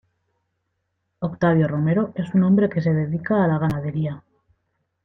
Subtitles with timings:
[1.19, 4.23] Octavio Romero es un hombre que se dedica a la ganadería.